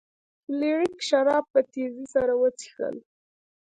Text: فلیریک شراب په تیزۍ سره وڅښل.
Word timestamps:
فلیریک 0.45 0.97
شراب 1.09 1.43
په 1.53 1.59
تیزۍ 1.71 2.05
سره 2.15 2.33
وڅښل. 2.41 2.95